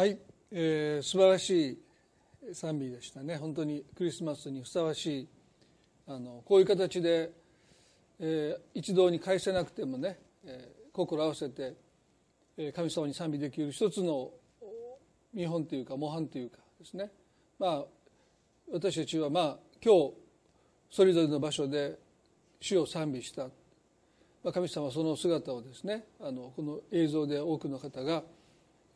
[0.00, 0.16] はい、
[0.50, 3.36] えー、素晴らしい賛美でしたね。
[3.36, 5.28] 本当にクリスマスにふさわしい
[6.06, 7.30] あのこういう形で、
[8.18, 11.74] えー、一堂に会せなくてもね、えー、心合わせて、
[12.56, 14.30] えー、神様に賛美できる一つの
[15.34, 17.10] 見本というか模範というかですね。
[17.58, 17.84] まあ
[18.72, 20.14] 私たちはまあ今日
[20.90, 21.98] それぞれの場所で
[22.58, 23.42] 主を賛美した、
[24.42, 28.22] まあ、神様はその姿をですねあのこの映像で多くの方が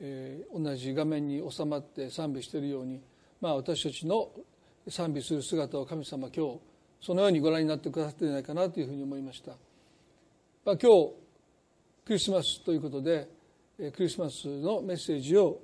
[0.01, 3.01] えー、同じ画面に収まって賛美しているように、
[3.41, 4.31] まあ、私たちの
[4.89, 6.61] 賛美する姿を神様今日
[7.01, 9.53] そのようにご覧になってくださっていないかなというふうに思いました、
[10.65, 11.13] まあ、今日
[12.05, 13.29] クリスマスということで
[13.79, 15.61] クリスマスのメッセージを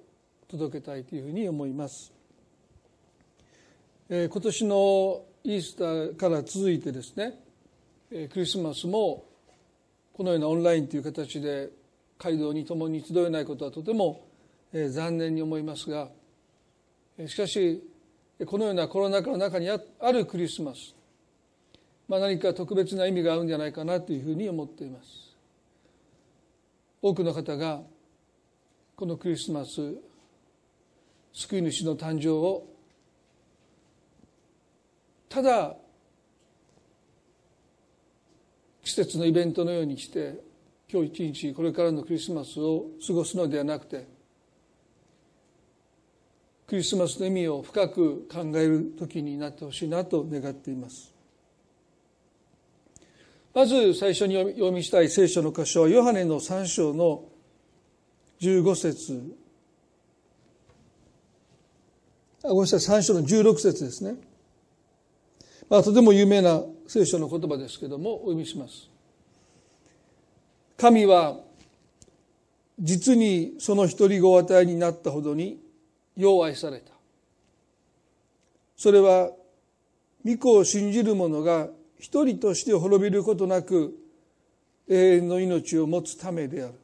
[0.48, 2.12] 届けたいというふうに思います、
[4.08, 7.34] えー、今年のイースターから続いてですね
[8.10, 9.24] クリスマスも
[10.12, 11.70] このようなオンラインという形で
[12.18, 14.26] 街道に共に集えないことはとても
[14.72, 16.08] 残念に思いますが
[17.26, 17.82] しかし
[18.46, 19.78] このようなコロナ禍の中にあ
[20.12, 20.94] るクリスマス、
[22.08, 25.30] まあ、何か特別な意味があるんじゃないかなというふうに思っています。
[27.02, 27.80] 多くの方が
[28.96, 29.94] このクリスマス
[31.32, 32.66] 救い主の誕生を
[35.28, 35.74] ただ
[38.82, 40.40] 季節のイベントのようにして
[40.92, 44.06] 今日一日これからのクリスマスを過ごすのではなくて
[46.70, 51.12] クリスマスの意味を深く考える時になってほしいなと願っています。
[53.52, 57.24] まず最初に読みしたい聖書の箇所はヨハネの3章の
[58.40, 59.36] 15節。
[62.44, 64.14] あごめんなさい3章の16節ですね、
[65.68, 68.88] まあ、とても有名な聖書の言葉ですけどもお読みします。
[70.76, 71.40] 神は
[72.78, 75.68] 実にその一人子を与えになったほどに
[76.20, 76.92] よう愛された。
[78.76, 79.30] それは
[80.24, 83.94] 御子を信じる者が一人として滅びることなく
[84.88, 86.74] 永遠の命を持つためである。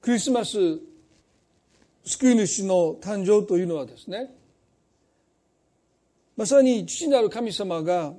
[0.00, 0.58] クリスマス
[2.04, 4.30] 救い主の誕生というのはですね
[6.36, 8.12] まさに父なる神様が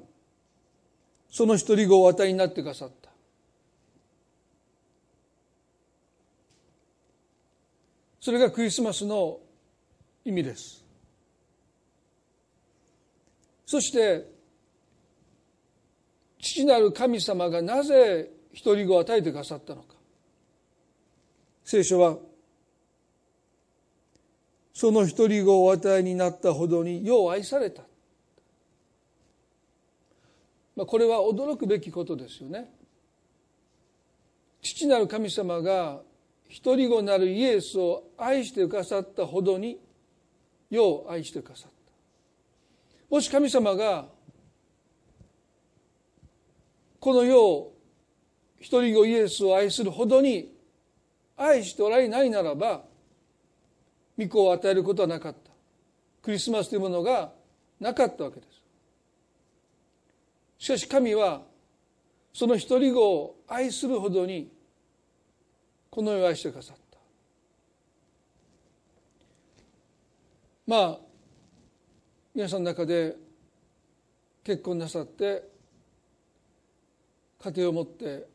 [1.29, 3.04] その一人子をお与えになってくださった。
[8.25, 9.37] それがクリスマスの
[10.23, 10.83] 意味です。
[13.67, 14.27] そして
[16.39, 19.93] 父なる神様がなぜ一人子を与えてくださったのか。
[21.63, 22.17] 聖書は
[24.73, 27.83] その一人子をお与えになったほどによう愛された。
[30.75, 32.73] まあ、これは驚くべきことですよね。
[34.63, 36.01] 父なる神様が
[36.47, 39.79] 一人子なるイエスを愛してくださったほどに
[40.69, 41.75] 世を愛してくださった。
[43.09, 44.07] もし神様が
[46.99, 47.75] この世を
[48.59, 50.51] 一人子イエスを愛するほどに
[51.37, 52.83] 愛しておられないならば
[54.17, 55.51] 御子を与えることはなかった
[56.23, 57.31] クリスマスというものが
[57.79, 58.47] なかったわけで
[60.57, 61.43] すしかし神は
[62.33, 64.49] その一人子を愛するほどに
[65.95, 66.97] この世を愛してくださった。
[70.67, 70.97] まあ
[72.33, 73.15] 皆さんの中で
[74.43, 75.47] 結婚なさって
[77.41, 78.27] 家庭を持って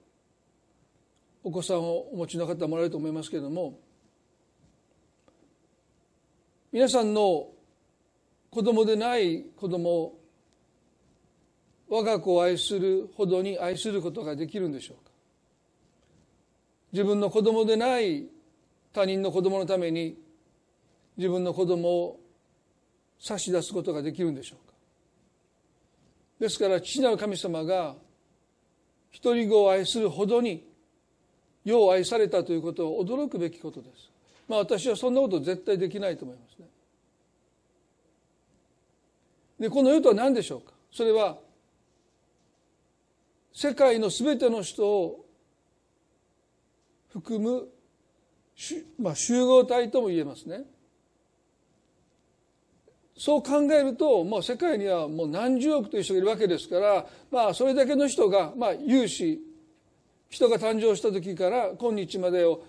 [1.45, 3.79] お子さんをお持ちの方もらえると思いますけれども
[6.73, 7.49] 皆さんの
[8.51, 10.19] 子供でない子供を
[11.91, 15.10] 我が子を愛するほどに愛することができるんでしょうか？
[16.93, 18.27] 自分の子供でない
[18.93, 20.19] 他人の子供のために
[21.17, 22.21] 自分の子供を
[23.19, 24.75] 差し出すことができるんでしょうか。
[26.41, 27.95] ですから父なる神様が
[29.11, 30.67] 一人子を愛するほどに
[31.65, 34.11] 世を愛されたということを驚くべきことです。
[34.49, 36.67] まあ私はそんなこと絶対できないと思いますね。
[39.61, 40.73] でこの世とは何でしょうか。
[40.91, 41.39] それは
[43.53, 45.27] 世界の全ての人を
[47.13, 47.69] 含む、
[48.99, 50.63] まあ、集合体とも言えますね。
[53.17, 59.41] そう考えると、もう世界にはもう何十億という人がいるわけですから、まあそれだけの人が、まあ有志、
[60.31, 62.63] 人が誕生した時から今日までを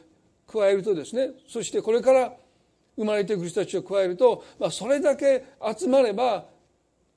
[0.52, 2.34] 加えるとですね、そしてこれから
[2.98, 5.46] 生まれてくる人たちを加えると、まあそれだけ
[5.78, 6.46] 集まれば、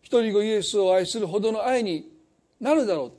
[0.02, 2.08] 一人子イエスを愛するほどの愛に
[2.60, 3.12] なるだろう。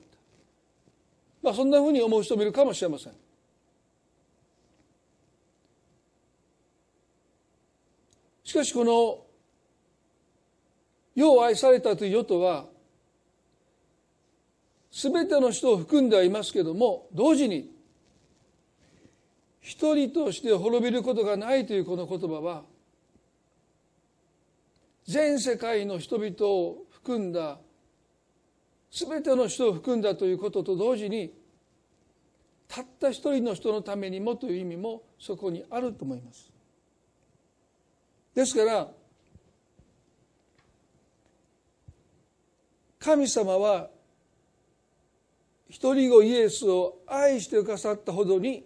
[1.45, 3.13] まあ、そんなふうに思う人もいるかもしれません
[8.55, 9.25] しかしこの
[11.13, 12.67] 世を愛されたという世とは
[14.91, 17.69] 全ての人を含んではいますけども同時に
[19.59, 22.63] 一人として滅びることがないというこの言葉は
[25.05, 27.57] 全世界の人々を含んだ
[28.89, 31.33] 全ての人を含んだということと同時に
[32.69, 36.54] たった一人の人のためにもという意味もそこにあると思います。
[38.35, 38.87] ですから
[42.99, 43.89] 神様は
[45.69, 48.65] 一人子イエスを愛してくださったほどに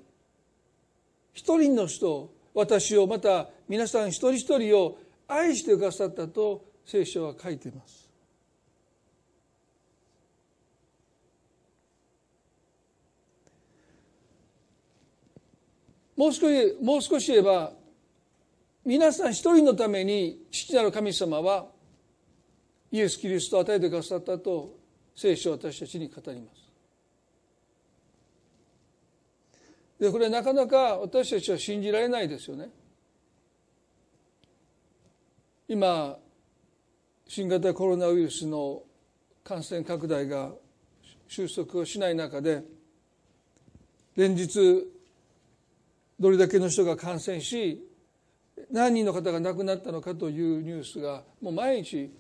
[1.33, 8.10] 一人の人私をまた皆さん一人一人を愛してくださったと聖書は書いています。
[16.18, 17.72] もう少しもう少し言えば
[18.89, 21.68] 皆さん一人のために父なる神様は
[22.91, 24.80] イエス・キリストを与えてくださったと
[25.15, 26.71] 聖書は私たちに語ります。
[30.00, 32.69] でこれなかなか私たちは信じられないですよね。
[35.68, 36.18] 今
[37.27, 38.81] 新型コロナウイルスの
[39.44, 40.51] 感染拡大が
[41.27, 42.63] 収束をしない中で
[44.15, 44.88] 連日
[46.19, 47.86] どれだけの人が感染し
[48.71, 52.12] 何人の方が亡くなったのかというニュースがもう毎日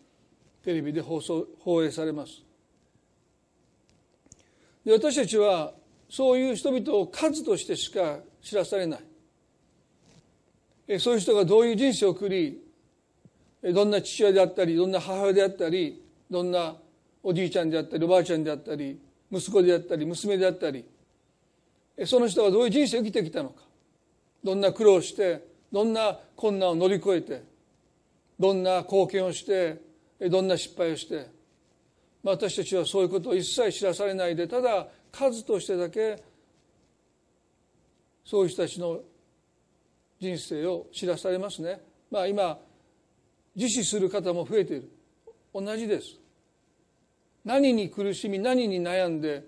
[0.63, 2.43] テレビで放送放映されます。
[4.83, 5.73] で私たちは
[6.09, 8.97] そういう人々を数としてしか知らされな
[10.87, 10.99] い。
[10.99, 12.63] そういう人がどういう人生を送り
[13.61, 16.75] どんな父親であったりどんな母親であったりどんな
[17.21, 18.99] おじいちゃんであったりおばあちゃんであったり
[19.31, 20.85] 息子であったり娘であったり
[22.05, 23.61] その人がどういう人生を生きてきたのか
[24.43, 27.43] どんな苦労してどんな困難を乗り越えて
[28.39, 29.81] どんな貢献をして
[30.29, 31.27] どんな失敗をして
[32.23, 36.21] 私たちはそういうことを一切知らされないでただ数としてだけ
[38.25, 38.99] そういう人たちの
[40.19, 41.79] 人生を知らされますね。
[42.11, 42.59] まあ今
[43.55, 44.91] 自死する方も増えている。
[45.53, 46.19] 同じです。
[47.43, 49.43] 何に苦しみ何に悩んで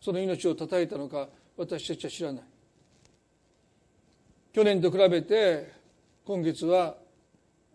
[0.00, 2.42] その命を絶たれたのか私たちは知らない。
[4.56, 5.70] 去年と比べて
[6.24, 6.94] 今月は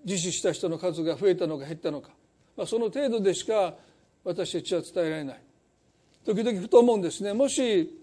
[0.04, 2.10] 自死した人の数が増えたのか減ったのか、
[2.58, 3.76] まあ、その程度でしか
[4.24, 5.42] 私たちは伝えられない。
[6.26, 7.34] 時々ふと思うんですね。
[7.34, 7.96] もし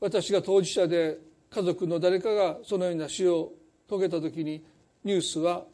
[0.00, 1.18] 私が当事者で
[1.50, 3.52] 家族の誰かがそのような死を
[3.86, 4.64] 遂げた時に
[5.04, 5.64] ニュースは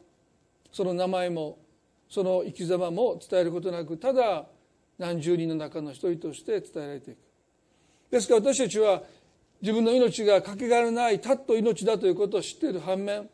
[0.73, 1.59] その名前も
[2.09, 4.47] その生き様も伝えることなくただ
[4.97, 7.17] 何十人の中の一人として伝えられていく。
[8.11, 9.01] ですから私たちは
[9.61, 13.29] 自分の命がかけがえのないたっと命だということを知っている反面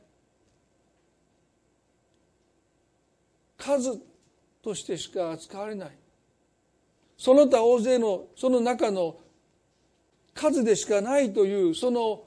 [3.57, 3.99] 数
[4.61, 5.91] としてしか扱われない。
[7.17, 9.17] その他大勢のその中の
[10.33, 12.23] 数でしかないというその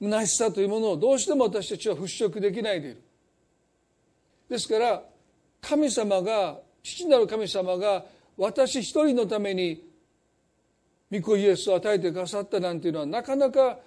[0.00, 3.02] 虚しさというものをどうしても私たちは払拭できないでいる。
[4.48, 5.02] ですから
[5.60, 8.04] 神様が父なる神様が
[8.36, 9.82] 私一人のために
[11.10, 13.78] 御子イエスを与えてくださったなんていうのはなかなか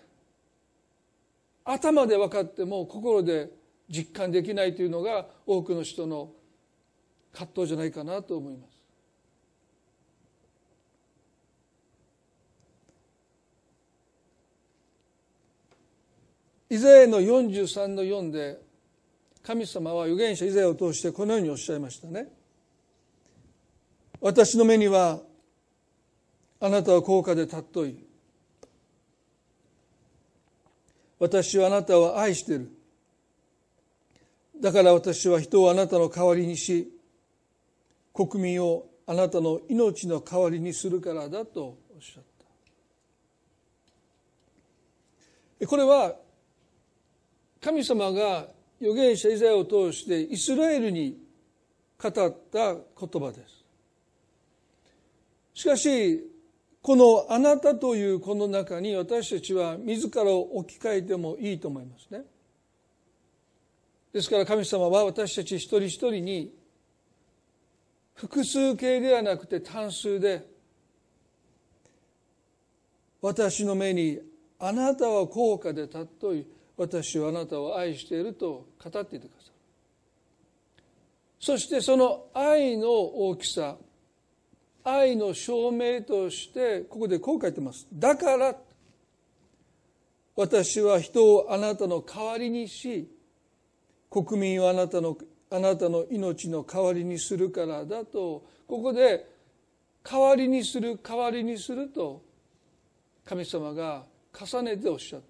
[1.65, 3.51] 頭で分かっても心で
[3.89, 6.31] 実感できないというのが多くの人の
[7.33, 8.79] 葛藤じゃないかなと思います。
[16.71, 18.59] イザヤの43の4で
[19.41, 22.27] 神様は預言者イザヤを通してこのようにおっしゃいましたね。
[24.21, 25.19] 私の目には
[26.61, 27.95] あなたは高価で尊い。
[31.19, 32.71] 私はあなたを愛している。
[34.59, 36.91] だから私は人をあなたの代わりにし、
[38.13, 42.23] 国民をあなたの命の代わりにするからだとおっしゃっ
[45.59, 45.67] た。
[45.67, 46.15] これは
[47.61, 48.47] 神様が
[48.81, 51.17] 預言者イザヤを通してイスラエルに
[52.01, 52.83] 語った言
[53.21, 53.63] 葉です。
[55.53, 56.28] しかし
[56.81, 62.24] このあなたというこの中に私たちは自らを置き換えてもいいと思いますね。
[64.13, 66.53] ですから神様は私たち一人一人に
[68.15, 70.45] 複数形ではなくて単数で
[73.21, 74.19] 私の目に
[74.57, 79.53] あなたは高価で尊い私はあなたを愛していると語っていてくださる
[81.39, 83.77] そしてその愛の大きさ
[84.98, 87.88] 愛の証明としてここでこう書いてます。
[87.93, 88.55] だから
[90.36, 93.10] 私は人をあなたの代わりにし
[94.10, 95.17] 国民をあなたの
[95.51, 99.27] あなたの命の代わりにするからだとここで
[100.03, 102.22] 代わりにする代わりにすると
[103.25, 105.25] 神様が重ねておっしゃった。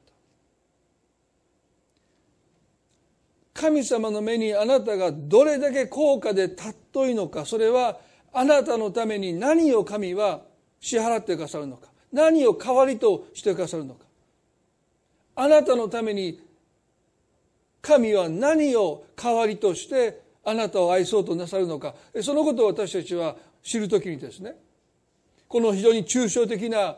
[3.60, 8.00] 神様の目にあなたがどれだけ高価で尊いのかそれは
[8.34, 10.42] あなたのために何を神は
[10.80, 11.90] 支払ってくださるのか。
[12.12, 14.06] 何を代わりとしてくださるのか。
[15.36, 16.42] あなたのために
[17.82, 21.96] 神は何を代わりとしてあなたを愛そうとなさるのか。
[22.22, 24.56] そのことを私たちは知るときにですね
[25.48, 26.98] この非常に抽象的な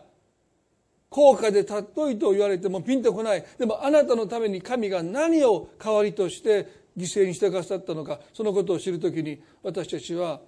[1.10, 3.44] 高価で尊いと言われてもピンとこない。
[3.58, 8.20] でもあなたのために神が何を代わりとして犠牲にしてくださったのか。
[8.34, 10.40] そのことを知るときに私たちは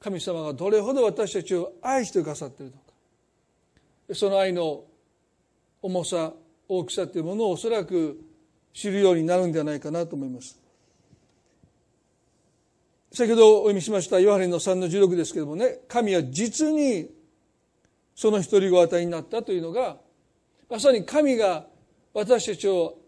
[0.00, 4.14] 神様がどれほど私たちを愛してくださっているのか。
[4.14, 4.84] その愛の
[5.82, 6.32] 重さ
[6.66, 8.18] 大きさというものをおそらく
[8.72, 10.58] 知るようになるんではないかなと思います。
[13.12, 17.10] 先ほどお読みしましたヨハネの3の16ですけどもね神は実に
[18.14, 19.96] その一人ご与えになったというのが
[20.70, 21.66] まさに神が
[22.14, 22.98] 私たちを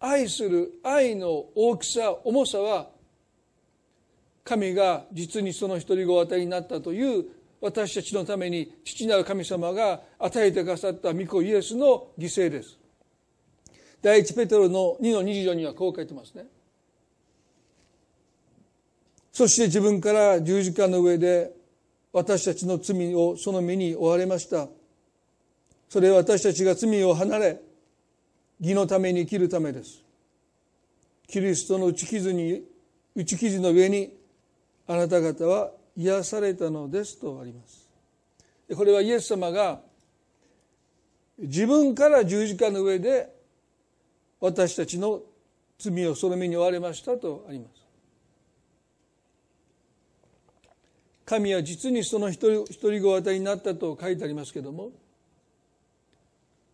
[0.00, 2.88] 愛する愛の大きさ重さは
[4.48, 7.26] 神が実にその一人ご与えになったという
[7.60, 12.78] 私たちのために父なる神様が与えてくださった御子イエスの犠牲です。
[14.00, 16.46] 第一ペテロの2の24にはこう書いてますね。
[19.32, 21.52] そして自分から十字架の上で
[22.12, 24.66] 私たちの罪をその身に追われました。
[25.90, 27.60] それは私たちが罪を離れ、
[28.60, 30.02] 義のために生きるためです。
[31.26, 32.62] キリストの打ち傷に、
[33.14, 34.17] 打ち傷の上に
[34.88, 37.88] あなた方は癒されたのですとあります。
[38.74, 39.80] これはイエス様が
[41.38, 43.32] 自分から十字架の上で
[44.40, 45.20] 私たちの
[45.78, 47.82] 罪をその身に追われましたとあります。
[51.26, 54.92] 神は実にその一人一人ご与えになったと書いてありますけども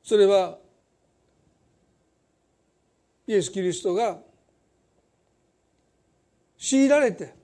[0.05, 0.59] それは
[3.27, 4.19] イエス・キリストが
[6.57, 7.44] 強いられて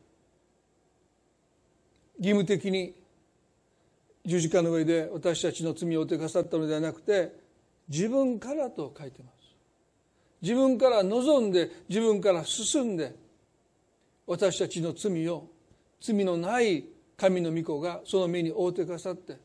[2.20, 2.94] 義務的に
[4.26, 7.34] 十字架の上で私たちの罪を負ってくださったのではなくて
[7.88, 9.40] 自分からと書いてます。
[10.42, 13.14] 自分から望んで自分から進んで
[14.26, 15.48] 私たちの罪を
[16.00, 16.84] 罪のない
[17.16, 19.36] 神の御子がその目に覆ってくださって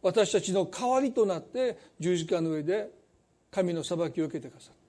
[0.00, 2.90] 私たちの代わりとなって十字架の上で
[3.50, 4.83] 神の裁きを受けてくださった。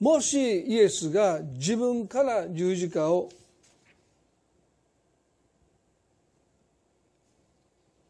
[0.00, 3.28] もしイエスが自分から十字架を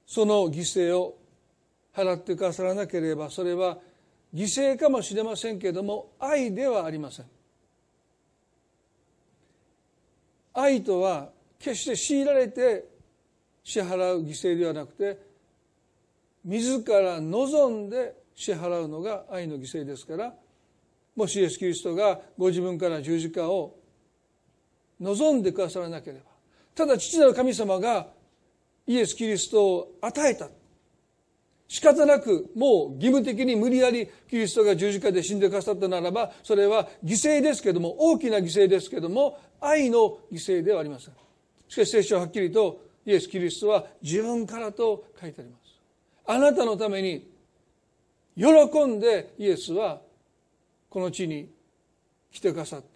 [0.06, 1.18] その犠牲を
[1.94, 3.78] 払ってくださらなければそれは
[4.32, 7.26] 犠牲かもしれませんけれども愛ではありません。
[10.52, 12.84] 愛とは決して強いられて
[13.64, 15.18] 支払う犠牲ではなくて
[16.44, 20.32] 自ら望んで支払うのが愛の犠牲ですから
[21.20, 23.76] もしイエス・キリストがご自分から十字架を
[24.98, 26.22] 望んでくださらなければ
[26.74, 28.06] ただ父なる神様が
[28.86, 30.48] イエス・キリストを与えた。
[31.68, 41.14] 仕方なくもう義務的に無理やりキリストが十字架で死んでくださったならばそれは犠牲ですけども大きな犠牲ですけども愛の犠牲ではありません。
[41.68, 45.78] しかし聖書ははっきりとイエス・キリストは自分からと書いてあります。
[46.26, 47.30] あなたのために
[48.34, 50.00] 喜んでイエスは
[50.90, 51.48] この地に
[52.32, 52.86] 来てくださった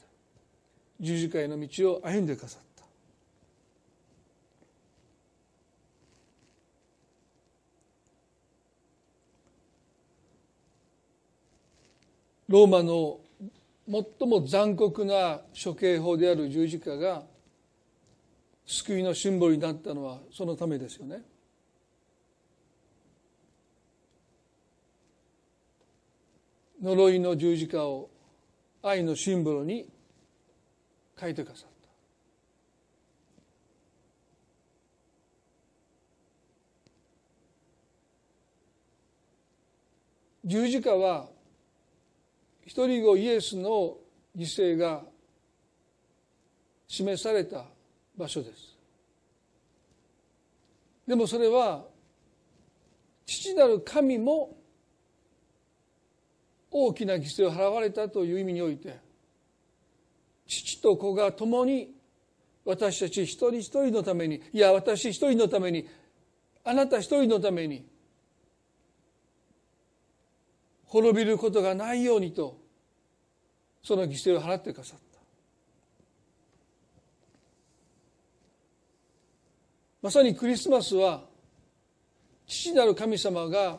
[1.01, 2.85] 十字架への道を歩んでくださった
[12.49, 13.21] ローマの
[13.89, 17.23] 最も残酷な処刑法である十字架が
[18.67, 21.23] 救いのシンボルになったのはそのためですよね。
[26.85, 28.11] 呪いの十字架を
[28.83, 29.89] 愛のシンボルに
[31.19, 31.75] 書いてくださった。
[40.45, 41.27] 十字架は
[42.67, 43.97] 一人子イエスの
[44.37, 45.01] 犠牲が
[46.87, 47.65] 示された
[48.15, 48.77] 場所です。
[51.07, 51.87] でもそれは
[53.25, 54.55] 父なる神も
[56.77, 58.99] 大きな犠牲を払われたという意味において
[60.45, 61.95] 父と子が共に
[62.65, 65.89] 私たち一人一人のためにいや私一人のために
[66.65, 67.87] あなた一人のために
[70.87, 72.59] 滅びることがないようにと
[73.81, 75.21] その犠牲を払ってくださった。
[80.03, 81.23] まさにクリスマスは
[82.49, 83.79] 父なる神様が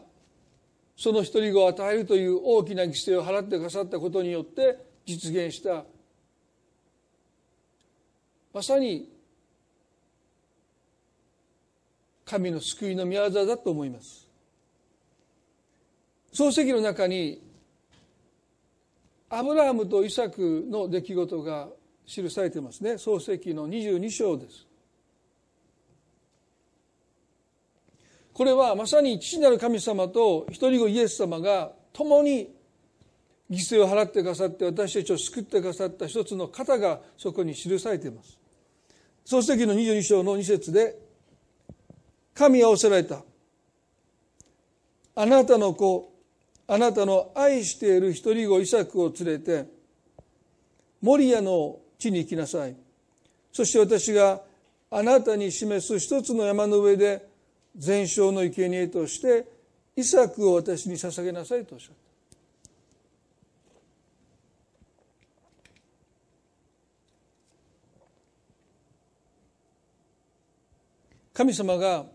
[0.96, 5.84] その一人子を与えるという大きな犠牲を払ってくださったことによって実現した。
[8.54, 9.12] まさに
[12.24, 14.28] 神の救いの宮業だと思います。
[16.34, 17.42] 漱石の中に
[19.30, 21.70] アブラハムとイサクの出来事が
[22.06, 22.94] 記されていますね。
[22.94, 24.66] 漱石の22章です。
[28.36, 32.54] これはまさに父なる神様と一人子イエス様が共に
[33.50, 38.38] 犠牲を払ってくださって私たちを救ってくださった一つの方がそこに記されています。
[39.24, 40.98] 創世記の22章の2節で
[42.34, 43.24] 神はおせられた。
[45.16, 46.12] あなたの子
[46.68, 49.66] あなたの愛している一人子イサクを連れて
[51.02, 52.76] モリアの地に行きなさい。
[53.54, 54.42] そして私が
[54.92, 57.34] あなたに示す一つの山の上で
[57.76, 59.46] 全焼の生贄として
[59.96, 62.06] イサクを私に捧げなさいとおっしゃった。
[71.34, 72.06] 神様が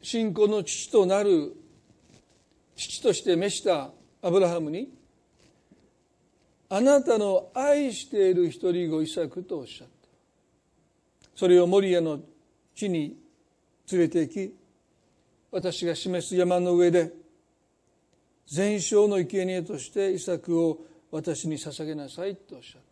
[0.00, 1.54] 信仰の父となる
[2.76, 3.90] 父として召した
[4.22, 4.90] アブラハムに
[6.70, 9.92] あなたの愛している一人子イサクとおっしゃった。
[11.34, 12.20] それをモリアの
[12.74, 13.18] 地に
[13.90, 14.54] 連れて行き
[15.50, 17.12] 私が示す山の上で
[18.46, 20.78] 全焼の生贄としてイサクを
[21.10, 22.82] 私に捧げなさいとおっしゃっ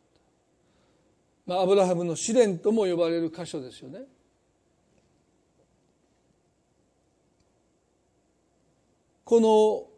[1.46, 4.00] た、まあ、アブラハムの試練とも呼ばれる箇所ですよね
[9.24, 9.88] この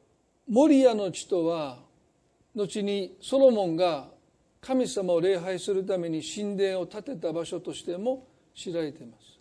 [0.52, 1.78] モリアの地とは
[2.54, 4.08] 後にソロモンが
[4.60, 9.38] 神様を礼拝するために神殿を建てた場所としても知られています。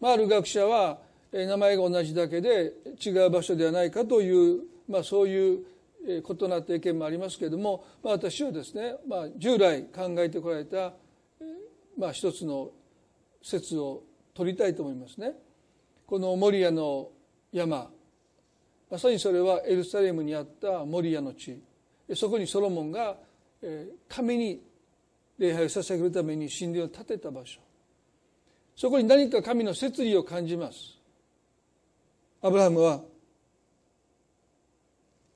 [0.00, 0.98] まあ、ある学者は
[1.32, 5.64] 名前が同じだけで違う場所ではないかという、まあ、そういう
[6.06, 10.92] 異なった意見もありますけれども、まあ、私はですね、まあ、従来考えてこられた、
[11.98, 12.70] まあ、一つの
[13.42, 14.02] 説を
[14.34, 15.32] 取りたいと思いますね。
[16.06, 17.08] このモリアの
[17.52, 17.90] 山。
[18.90, 21.58] まさにそれはエルサレムにあったモリアの地。
[22.14, 23.16] そこにソロモンが
[24.08, 24.62] 神に
[25.38, 27.60] 礼拝を捧げるために神殿を建てた場所。
[28.76, 31.01] そこに何か神の摂理を感じます。
[32.42, 33.00] アブラハムは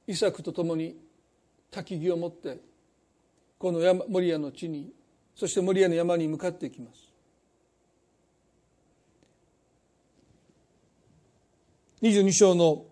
[0.08, 0.96] イサクと共に
[1.70, 2.58] 焚き木を持って
[3.58, 4.92] この山モリアの地に
[5.36, 7.06] そしてモリアの山に向かっていきます。
[12.02, 12.84] 22章の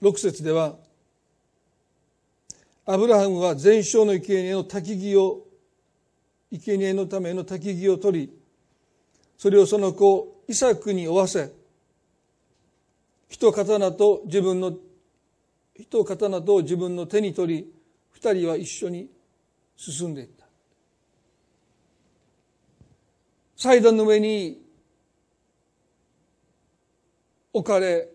[0.00, 0.76] 6節では
[2.84, 5.46] アブラハムは全焼の生贄の焚き木を
[6.50, 8.41] 生贄のための焚き木を取り
[9.42, 11.50] それをその子イサクに負わせ
[13.28, 14.72] 人刀と自分の
[15.76, 17.72] 人刀と自分の手に取り
[18.12, 19.10] 二人は一緒に
[19.74, 20.46] 進んでいった。
[23.56, 24.62] 祭壇の上に
[27.52, 28.10] 置かれ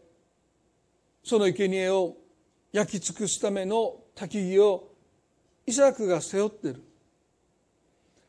[1.25, 2.15] その生贄を
[2.71, 4.87] 焼き尽くすための焚き木を
[5.65, 6.81] イサクが背負ってる。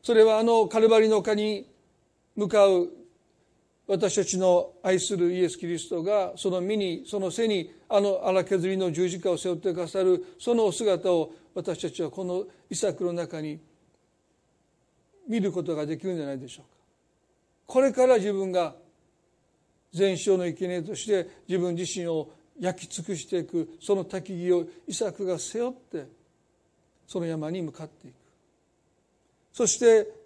[0.03, 1.68] それはあのカルバリの丘に
[2.39, 2.89] 向かう
[3.85, 13.59] 私たちの愛するイエス・キリストがその身にその背にあの荒削りの十字架を背負ってくださるそのお姿を私たちはこのイサクの中に
[15.27, 16.69] 見ることができるんじゃないでしょうか。
[17.65, 18.73] これから自分が
[19.91, 26.07] 全焼の生贄として自分自身を焼き尽くしていくその焚き木をイサクが背負って
[27.05, 28.13] その山に向かっていく。
[29.51, 30.18] そして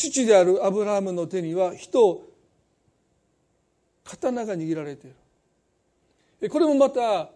[0.00, 2.32] 父であるアブラハムの手には人を
[4.02, 5.10] 刀が握られてい
[6.40, 7.28] るこれもまた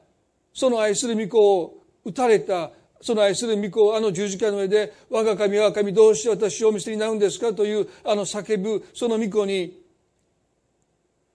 [0.55, 2.70] その愛する御子を撃たれた
[3.03, 9.83] その愛する御子をあの十字架の上で「我が神我が神どうして私をお見捨てになるんですか?」というあの叫ぶその御子に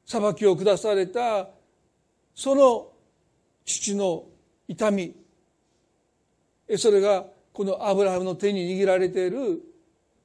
[0.05, 1.49] 裁きを下された
[2.33, 2.87] その
[3.65, 4.25] 父の
[4.67, 5.15] 痛み
[6.75, 9.61] それがこのアブラハムの手に握られている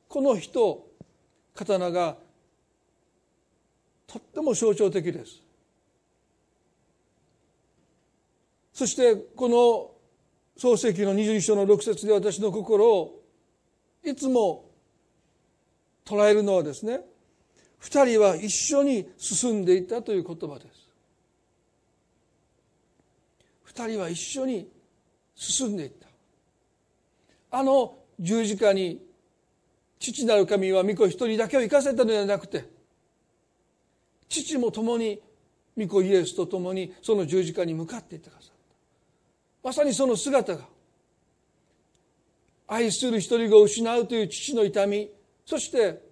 [0.08, 0.93] この人
[1.54, 2.16] 刀が
[4.06, 5.42] とっても象徴的です。
[8.72, 9.90] そしてこの
[10.56, 13.22] 創世記の22章の6節で私の心を
[14.02, 14.70] いつも
[16.04, 17.00] 捉えるのはですね
[17.78, 20.88] 二人は一緒に進んでいたという言葉です。
[23.64, 24.68] 二人は一緒に
[25.34, 26.08] 進んでいった。
[27.58, 29.00] あの十字架に
[29.98, 32.64] 父なる神は御子一人だけを生かせたのではなくて
[34.28, 35.20] 父も共に
[35.76, 38.50] 御子イエスと共にその十字架に向かっていってくださっ
[39.62, 39.68] た。
[39.68, 40.64] まさにその姿が
[42.66, 45.10] 愛する一人子を失うという父の痛み
[45.44, 46.02] そして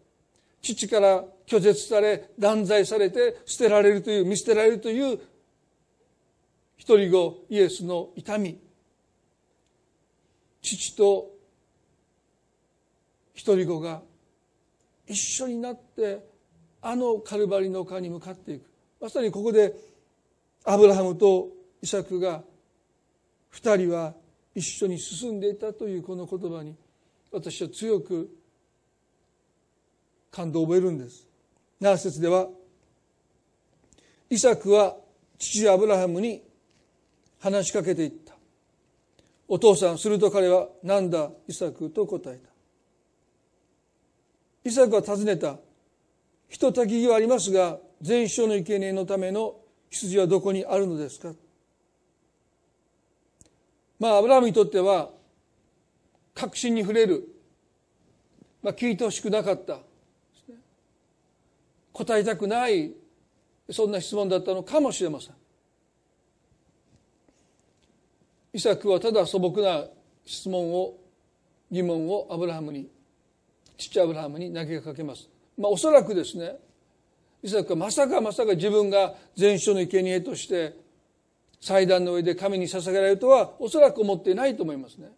[0.60, 5.18] 父から拒絶され断罪されて捨てられるという見捨てられるという
[6.76, 8.58] 一人子イエスの痛み。
[10.62, 11.31] 父と
[13.34, 14.02] 一人子が
[15.06, 16.24] 一緒になって
[16.80, 18.66] あのカルバリの川に向かっていく。
[19.00, 19.74] まさにここで
[20.64, 21.48] アブラハムと
[21.82, 22.42] イサクが
[23.50, 24.14] 二人は
[24.54, 26.76] 一緒に進んでいたというこの言葉に
[27.30, 28.30] 私は強く
[30.30, 31.26] 感動を覚えるんです。
[31.80, 32.48] 7節では
[34.30, 34.96] イサクは
[35.38, 36.42] 父アブラハムに
[37.40, 38.34] 話しかけていった。
[39.48, 42.51] お父さんすると彼は何だイサクと答えた。
[44.64, 45.56] イサクは尋ねた。
[46.48, 49.56] ひとたきはありますが全焼の生贄のための
[49.90, 51.32] 羊はどこにあるのですか？
[53.98, 55.10] まあアブラハムにとっては
[56.34, 57.28] 確信に触れる、
[58.62, 59.78] まあ、聞いてほしくなかった、
[61.92, 62.92] 答えたくない。
[63.70, 65.34] そんな質問だったのかもしれません。
[68.52, 69.84] イサクはただ素朴な
[70.26, 70.98] 質問を
[71.70, 72.88] 疑問をアブラハムに
[73.88, 76.56] 父アブラハムに投げかけます、まあ、おそらくですね
[77.42, 80.76] イサクはまさかまさか自分が全書の生贄として
[81.60, 85.08] 祭壇の上で神に捧げられるとはおそらく思っていないと思いますね。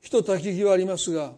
[0.00, 1.34] ひとたきぎはありますが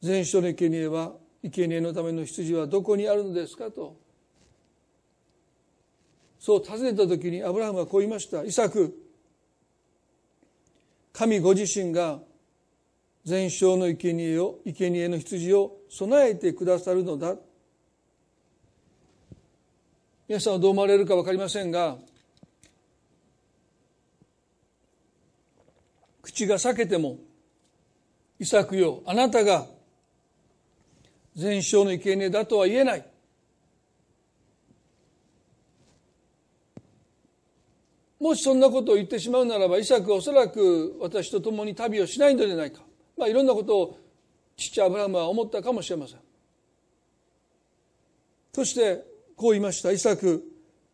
[0.00, 1.12] 全書の生贄は
[1.42, 4.01] 生贄のための羊はどこにあるのですかと。
[6.42, 8.42] そう尋ねた時にアブラハムはこう言いました。
[8.42, 8.92] イサク
[11.12, 12.18] 神ご自身が
[13.24, 17.36] 全焼の生贄を生贄の羊を備えてくださるのだ。
[20.26, 21.96] 皆さんはどう思われるか分かりませんが
[26.22, 27.18] 口が裂けても
[28.40, 29.66] イサクよあなたが
[31.36, 33.11] 全焼の生贄だとは言えない。
[38.22, 42.82] もしそんなことを言ってしまうならばイサクはおそらく私と共に旅をしないのではないか、
[43.18, 43.98] まあ、いろんなことを
[44.56, 46.18] 父アブラハムは思ったかもしれません。
[48.54, 49.04] そして
[49.34, 49.90] こう言いました。
[49.90, 50.44] イサク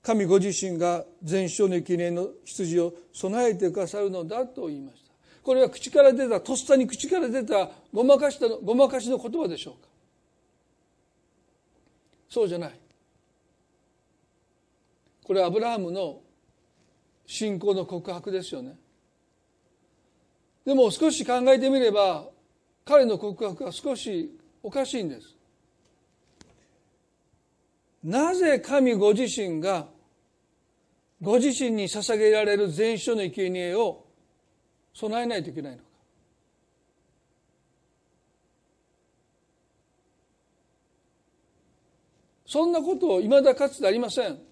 [0.01, 5.13] 神ご自身が全焼の記念の羊を備えてくださるのだと言いました。
[5.43, 9.89] これは口から出たとっさに口から出たごまかしたごまかしの言葉でしょうか。
[12.31, 12.81] そうじゃない。
[15.25, 16.23] これはアブラハムの
[17.29, 18.75] 信仰の告白ですよね。
[20.65, 22.27] でも少し考えてみれば
[22.87, 25.37] 彼の告白は少しおかしいんです。
[28.03, 29.87] なぜ神ご自身が
[31.21, 34.07] ご自身に捧げられる全書の生贄を
[34.95, 35.85] 備えないといけないのか。
[42.47, 44.49] そんなことをいまだかつてありません。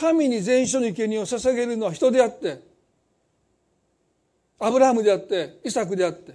[0.00, 2.58] 神に全書の生贄を捧げるのは人であって
[4.58, 6.34] アブラハムであってイサクであって。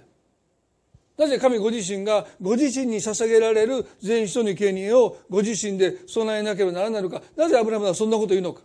[1.16, 7.22] なぜ神ご自身がご自身に捧げられる全書の生贄をご自身で備えなければならないのか。
[7.36, 8.60] なぜアブラハムはそんなことを言うのか。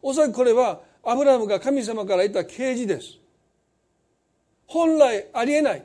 [0.00, 3.18] おそらくこれはアブラハムが神様から得た啓示です。
[4.66, 5.84] 本来ありえない。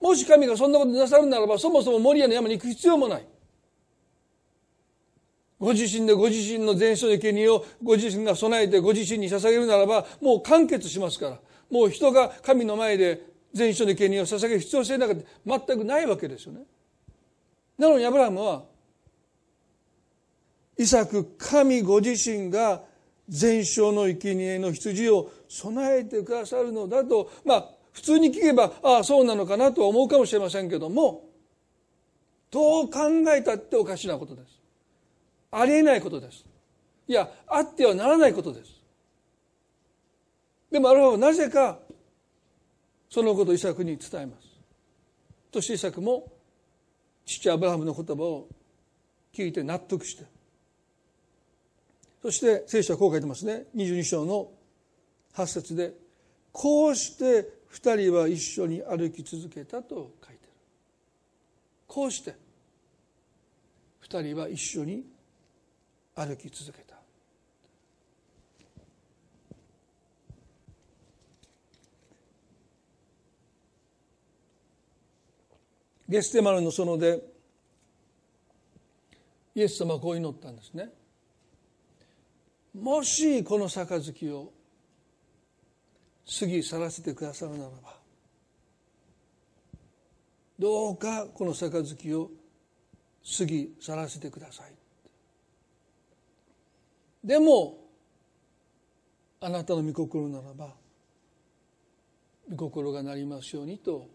[0.00, 3.26] もし神がそんなことなさるならばそもそもモリアの山に行く必要もない。
[5.62, 11.38] ご自身でご自身の全書の生贄をご自身が備えてご自身に捧げるならばもう完結しますから
[11.70, 13.22] もう人が神の前で
[13.52, 16.62] 全書の生贄を捧げる必要性なんか全くないわけですよね。
[17.78, 18.64] なのにアブラハムは
[20.76, 22.82] イサク神ご自身が
[23.28, 31.22] 全焼の生贄の羊を備えてくださるのだとまあ普通に聞けばああそうなのかなとは思うかもしれませんけども
[32.50, 34.61] どう考えたっておかしなことです。
[35.52, 36.44] ありえないことです。
[37.06, 38.70] いやあってはならないことです。
[40.70, 41.78] でもあるはなぜか
[43.10, 44.48] そのことをイサクに伝えます。
[45.52, 46.32] そしてイサクも
[47.26, 48.48] 父アブラハムの言葉を
[49.34, 50.24] 聞いて納得して。
[52.22, 53.64] そして聖書はこう書いてますね。
[53.76, 54.50] 22章の
[55.34, 55.92] 8節で
[56.50, 60.52] こうして二人は一緒に歩き続けたと書いてる。
[61.86, 62.34] こうして
[64.00, 65.11] 二人は一緒に
[66.14, 66.96] 歩き続けた。
[76.08, 77.22] ゲステマルの園で
[79.54, 80.90] イエス様はこう祈ったんですね。
[82.78, 84.52] もしこの杯を
[86.38, 87.96] 過ぎ去らせてくださるならば
[90.58, 92.30] どうかこの杯を
[93.38, 94.81] 過ぎ去らせてください。
[97.22, 97.78] でも
[99.40, 100.74] あなたの御心ならば
[102.50, 104.08] 御心がなりますようにと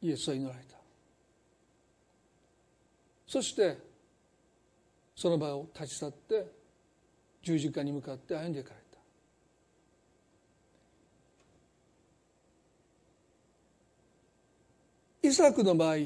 [0.00, 0.76] イエスは祈られた。
[3.26, 3.78] そして
[5.14, 6.46] その場を立ち去って
[7.42, 8.76] 十字架に向かって歩んでいかれ
[15.22, 15.28] た。
[15.28, 15.96] イサクの場合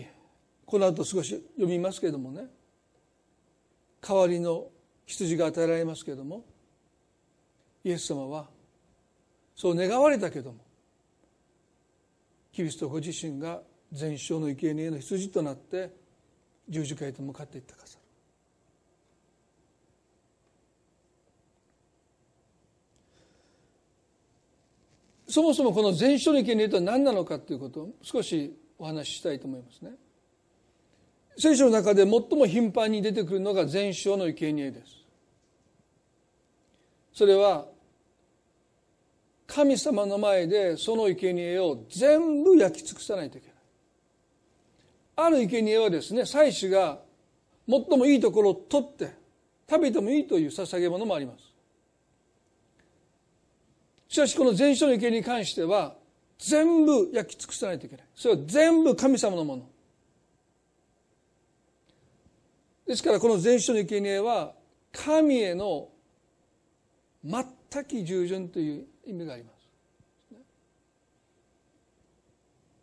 [0.66, 2.44] この後少し読みますけれどもね
[4.02, 4.68] 代わりの
[5.06, 6.44] 羊が与えられますけれども
[7.84, 8.46] イエス様は
[9.54, 10.58] そう願われたけども
[12.52, 13.60] キリストご自身が
[13.92, 15.90] 全焼の生贄の羊となって
[16.68, 17.98] 十字架へと向かっていったかさ。
[25.26, 29.90] るそもそもこの全焼の生贄とは何なのかということを少しお話ししたいと思いますね。
[31.38, 34.95] 聖書の中で最も頻繁に出てくるのが全焼の生贄です。
[37.16, 37.64] それは
[39.46, 43.56] 神様の前でその生贄を全部焼き尽くさないといけない。
[45.16, 46.98] ある生贄はですね祭司が
[47.66, 49.14] 最もいいところを取って
[49.66, 51.54] 食べてもいいという捧げ物もあります。
[54.08, 55.94] しかしこの全焼の生贄に関しては
[56.38, 58.06] 全部焼き尽くさないといけない。
[58.14, 59.66] それは全部神様のもの。
[62.86, 64.52] ですからこの全焼の生贄は
[64.92, 65.88] 神への
[67.26, 69.56] 全き従順という意味があります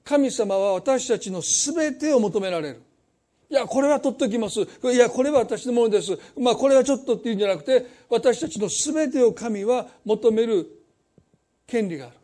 [0.04, 2.82] 神様は私たちの全てを求められる。
[3.50, 4.62] いや、これは取っておきます。
[4.62, 6.18] いや、これは私のものです。
[6.38, 10.68] まあ、これはちょっとっていうんじゃなくて、私たちの全てを神は求める
[11.66, 12.16] 権利がある。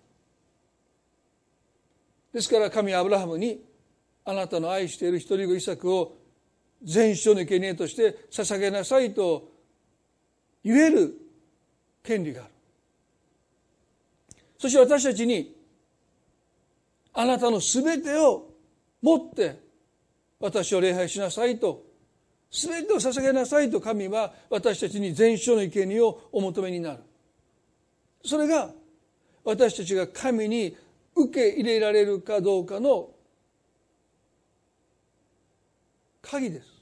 [2.34, 3.64] ですから神はアブラハムに、
[4.26, 6.18] あなたの愛している一人子イサクを
[6.84, 9.52] 全焼の生贄として捧げなさいと
[10.64, 11.14] 言える
[12.10, 12.52] 権利がある。
[14.58, 15.56] そして私たちに
[17.14, 18.50] あなたの全てを
[19.02, 19.60] 持って
[20.40, 21.86] 私を礼拝しなさいと
[22.52, 27.00] 全てを捧げなさいと神は私たちに全焼の生贄をお求めになる
[28.26, 28.72] それが
[29.44, 30.76] 私たちが神に
[31.16, 33.10] 受け入れられるかどうかの
[36.22, 36.79] 鍵です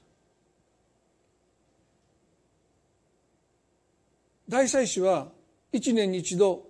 [4.48, 5.28] 大祭司は
[5.72, 6.66] 一年に一度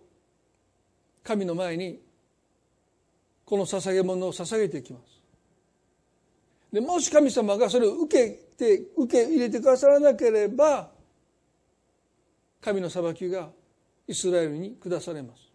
[1.23, 2.01] 神の前に
[3.45, 5.19] この捧げ物を捧げていきます。
[6.73, 10.91] でもし神様がそれを受けて受け入れてくださらなければ
[12.61, 13.49] 神の裁きが
[14.07, 15.49] イスラエルに下されます。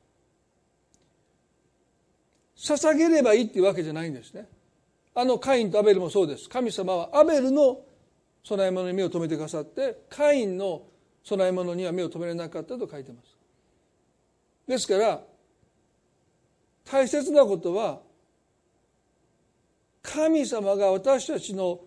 [2.74, 4.48] 捧げればいいっていうわけじゃないんですね。
[5.14, 6.48] あのカインとアベルもそうです。
[6.48, 7.82] 神様はアベルの
[8.44, 10.84] 供え物に目を留めてくださってカインの
[11.24, 13.38] 供え物には目を留められなかったと書いてます
[14.68, 15.22] ですから
[16.86, 18.02] 大切なことは
[20.02, 21.80] 神様が私たちの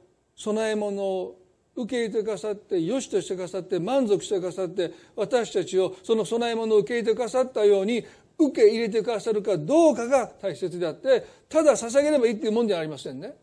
[0.42, 1.38] 供え物を
[1.77, 8.05] 受け入れてくださって良しとしてくださって満足してくださって私たちをその供え物を受け入れてくださったように
[8.38, 13.35] 受け入れてくださるかどうかが大切であってただ捧げればいいっていうもんではありませんね。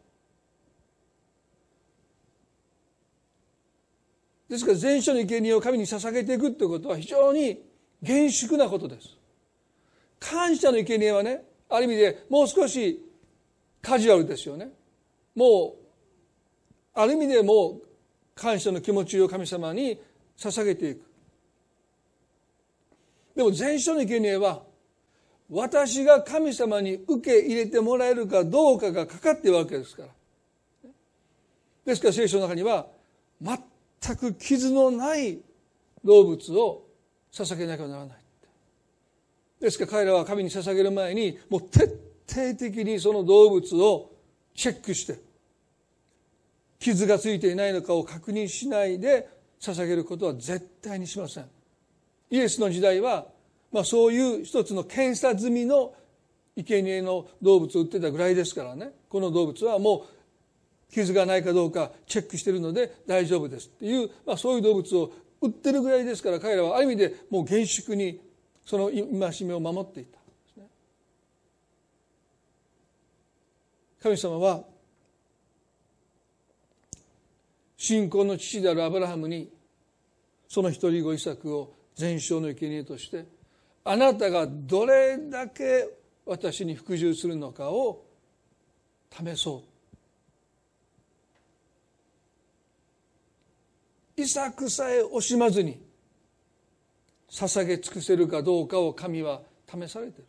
[4.54, 7.60] ですから全書の生贄を神に捧げていくということは非常に
[8.04, 9.18] 厳粛なことです。
[10.20, 13.04] 感謝の生贄はねある意味でもう少し
[13.82, 14.70] カジュアルですよね。
[15.34, 15.84] もう
[16.94, 17.82] ある意味でもう
[18.36, 20.00] 感謝の気持ちを神様に
[20.38, 21.02] 捧げていく。
[23.36, 24.62] でも全書の生贄は
[25.50, 30.10] 私が神様に受け入れてもらえるかどうかがかかっているわけですから。
[31.88, 32.86] ですから聖書の中には
[33.42, 33.58] 全
[34.04, 35.40] 全く傷のない
[36.04, 36.86] 動物を
[37.32, 38.18] 捧げなきゃならない
[39.62, 41.86] ですから彼らは神に捧げる前にもう徹
[42.28, 44.12] 底的にその動物を
[44.54, 45.20] チェックして
[46.80, 49.30] 傷がついていないのかを確認しないで
[49.62, 51.46] 捧げることは絶対にしません。
[52.30, 53.28] イエスの時代は、
[53.72, 55.94] まあ、そういう一つの検査済みの
[56.58, 58.92] 生贄の動物を売ってたぐらいですからね。
[59.08, 60.23] この動物はもう
[60.94, 68.22] 傷がないかどうかチェックしてるので大丈夫ですっていう、まあ、そういう動物を売ってるぐらいですから彼らはある意味でもう厳粛に
[68.66, 70.20] その戒めを守っていた。
[74.02, 74.64] 神様は
[77.78, 79.50] 信仰の父であるアブラハムに
[80.50, 83.26] その一人子イサクを全焼の生贄として
[83.86, 85.90] あなたがどれだけ
[86.26, 88.04] 私に服従するのかを
[89.10, 89.73] 試そう
[94.16, 95.82] イサクさえ惜しまずに
[97.32, 100.28] 捧げ尽くせるかどうかを神は試されている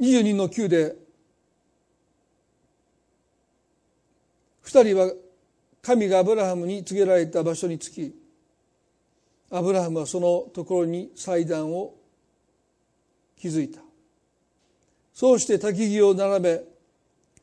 [0.00, 0.96] 22の9で
[4.64, 5.10] 2人は
[5.82, 8.27] 神がアブラハムに告げられた場所に着き
[9.50, 11.94] アブラハムはそのところに祭壇を
[13.40, 13.80] 築いた。
[15.14, 16.64] そうして焚き木を並べ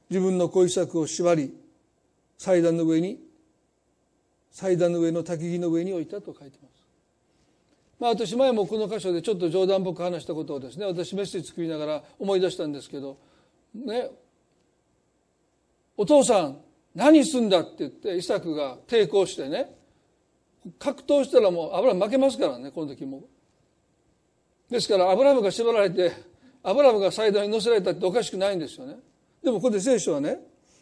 [0.09, 1.53] 自分の小作を縛り
[2.37, 3.19] 祭壇の上に
[4.51, 6.75] 祭壇の上の焚き木の上に置いたと書いてます。
[7.99, 13.17] まあ、私前もこの箇所でちょっと冗談っぽく話したことをですね私メッセージ作りながら思い出したんですけど
[13.73, 14.09] ね
[15.97, 16.57] お父さん
[16.93, 19.74] 何すんだって言ってイサクが抵抗してね
[20.79, 23.23] 格闘したらもう油負けますからねこの時も。
[24.69, 26.11] ですからアブラムが縛られて
[26.63, 28.97] アブラムが祭壇に乗せられたっておかしくないんですよね。
[29.43, 30.39] でもここで聖書はね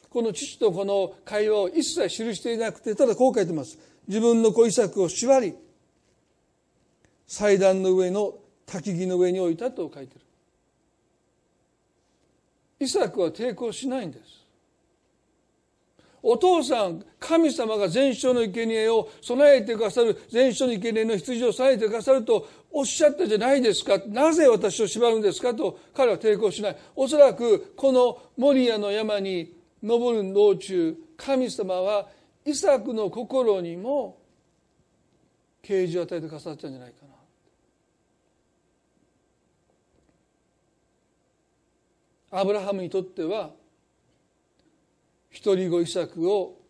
[0.09, 3.77] この父とこの会話を一切記していなくてただこう書いてます。
[4.07, 5.55] 自分の子イサクを縛り
[7.27, 8.35] 祭壇の上の
[8.67, 10.21] 焚き木の上に置いたと書いてる。
[12.79, 14.42] イサクは抵抗しないんです。
[16.25, 23.99] お父さん神様が全焼の生贄を備えてくださる全焼の生贄の羊を備えてくださるとおっしゃったじゃないですか？
[24.07, 25.53] なぜ私を縛るんですか？
[25.53, 26.77] と彼は抵抗しない。
[26.95, 32.07] おそらくこのモリアの山に登る道中神様は
[32.45, 34.17] イサクの心にも
[35.61, 37.05] 啓示を与えてくださったんじゃないか
[42.31, 42.39] な。
[42.39, 43.51] アブラハムにとっては
[45.33, 46.61] 一人子イサクを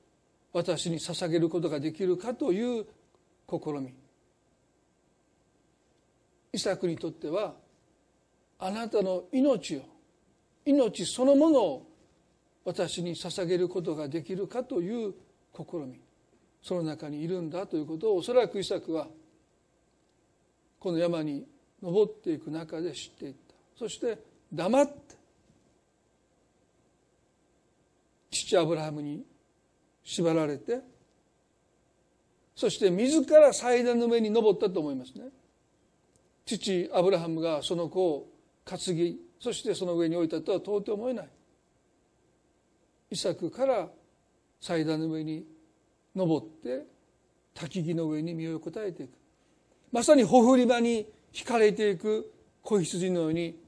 [0.54, 2.86] 私に捧げることができるかという
[3.50, 3.94] 試み。
[6.54, 7.56] イサクにとっては
[8.60, 9.82] あなたの命を
[10.66, 11.92] 命そのものを
[12.64, 15.14] 私に捧げることができるかという
[15.54, 16.00] 試み。
[16.62, 19.10] その中にいるんだということをおそらくイサクは
[20.80, 21.46] この山に
[21.82, 23.56] 登っていく中で知っていった。
[23.78, 24.18] そして
[24.54, 25.23] 黙って
[28.34, 29.24] 父アブラハムに
[30.04, 30.82] 縛られて
[32.56, 35.26] そして自ら祭壇の上に登ったと思いますね。
[36.46, 38.28] 父アブラハムがその子を
[38.66, 41.30] 担ぎそしてその上に置いたとは到底思えない。
[43.10, 43.90] イサクから
[44.62, 45.46] 祭壇の上に
[46.16, 46.86] 登って
[47.56, 49.12] 焚木の上に身を横たえていく。
[49.92, 53.60] まさにほふり場に惹かれていく子羊のように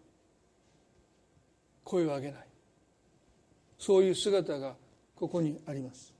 [1.84, 2.44] 声を上げない。
[3.77, 4.75] そういう姿が
[5.15, 6.13] ここにあります。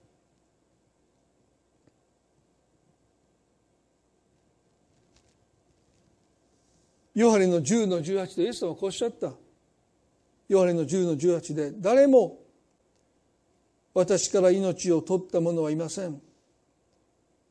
[7.14, 9.32] ヨハネの10の18でイエス様はこうおっしゃった。
[10.50, 12.40] ヨハネの10の18で誰も
[13.94, 16.22] 私から命を取った者はいません。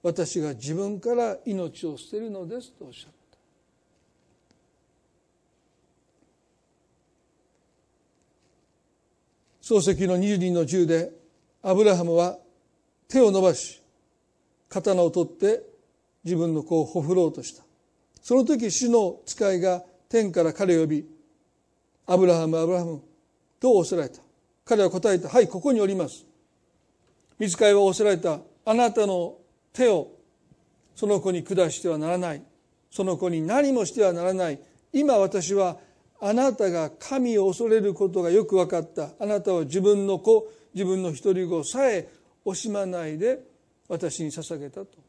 [0.03, 3.24] 私が自分から命を捨てるのですとおっしゃった。
[9.65, 11.11] 漱石の22の10で
[11.63, 12.37] アブラハムは
[13.09, 13.83] 手を伸ばし
[14.69, 15.63] 刀を取って
[16.23, 17.65] 自分の子をほふろうとした。
[18.21, 21.07] その時主の使いが天から彼を呼び
[22.07, 23.01] アブラハムアブラハム
[23.59, 24.21] と仰せられた？
[24.67, 25.31] 彼は答えた。
[25.31, 26.27] はいここにおります。
[27.39, 28.41] 見つかいは仰せられた。
[28.67, 29.39] あなたの
[29.73, 30.09] 手を
[30.95, 32.43] その子に下してはならない。
[32.91, 34.61] その子に何もしてはならない。
[34.93, 35.79] 今私は
[36.21, 39.11] あなたが神を恐れることがよく分かった。
[39.19, 42.09] あなたは自分の子自分の独り子さえ
[42.45, 43.41] 惜しまないで
[43.89, 45.05] 私に捧げたと。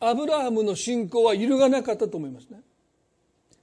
[0.00, 2.60] アブラハムの信仰は揺るがなかったと思いますね。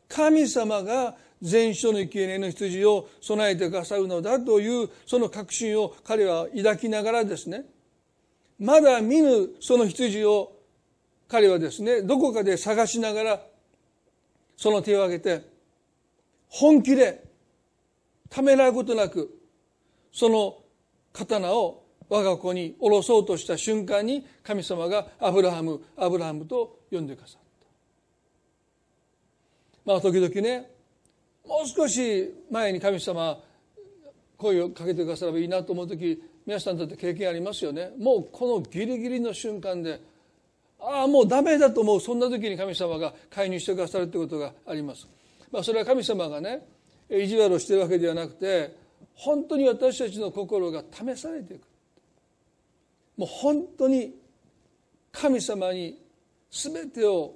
[0.10, 7.66] 神様が全書の生贄の羊を備えてくださるのだというその確信を彼は抱きながらですね。
[8.60, 10.55] まだ見ぬその羊を
[11.28, 13.42] 彼はですねどこかで探しながら
[14.58, 15.48] その手を挙げて
[16.50, 17.24] 本気で
[18.30, 19.30] ためらうことなく
[20.12, 20.58] その
[21.14, 27.42] 刀を我が子に下ろそうとした瞬間に神様がアブラハムアブラハムと呼んでくださっ
[29.86, 29.92] た。
[29.92, 30.70] まあ時々ね
[31.48, 33.40] もう少し前に神様
[34.38, 37.92] 声をかけてくださればいいなと思う時皆さんだって経験ありますよね。
[37.98, 40.00] もうこのギリギリの瞬間で
[40.88, 42.00] ああもうダメだと思う。
[42.00, 45.08] そんな時に神様が介入してくださるってことがあります、
[45.52, 46.66] まあ、それは神様がね
[47.10, 48.76] 意地悪をしてるわけではなくて
[49.16, 51.64] 本当に私たちの心が試されていく。
[53.18, 54.14] もう本当に
[55.12, 55.98] 神様に
[56.52, 57.36] 全てを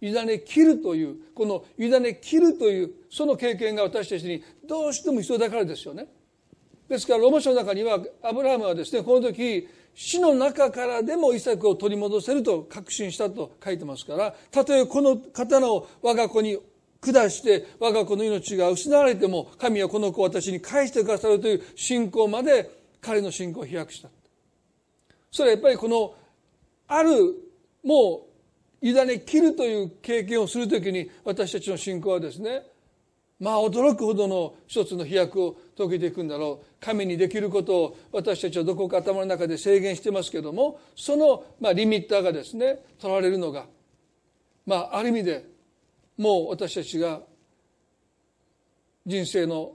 [0.00, 6.06] 委ね切るというこの委ね切るというその経験が私たちにどうしても必要だからですよね。
[6.88, 9.68] ですからローマ書の中にはアブラハムはですねこの時
[10.00, 16.56] 死の中からでもイサクを取り戻せると確信したと書いてますからたとえこの刀を我が子に
[17.00, 22.70] 下して我が子の命が失われても神はこの子を私に返してくださるという信仰まで
[23.00, 24.08] 彼の信仰を飛躍した。
[25.32, 26.14] それはやっぱりこの
[26.86, 27.10] ある
[27.82, 28.28] も
[28.80, 32.62] う委ね切るという経験をするときに私たちの信仰はですね
[33.40, 36.66] まあ驚くほどの一つの飛躍を遂げていくんだろう。
[36.80, 43.66] 神にできることを私たちはどこか頭の中で制限してますけどもそのまあリミッターがですね取られるのが
[44.66, 45.44] まあある意味で
[46.16, 47.20] もう私たちが
[49.06, 49.72] 人生の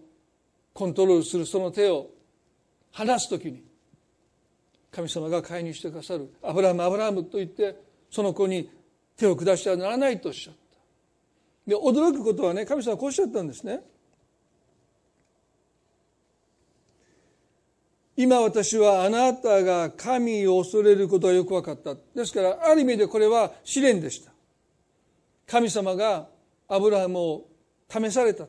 [0.74, 2.09] コントロールするその手を
[2.91, 3.64] 離す時に
[4.91, 7.76] 神様が介入してくださるアブラハムアブラハムと言って
[8.11, 8.70] その子に
[9.18, 10.62] 手を下してはならないとおっしゃった。
[11.66, 13.82] で驚くことはね神様はこうおっしゃったんですね。
[18.16, 21.95] 今私はあなたが神を恐れることがよく分かった。
[22.16, 24.32] ですからある意味でこれは試練でした。
[25.47, 26.28] 神様が
[26.68, 27.47] アブラハムを
[27.89, 28.45] 試された。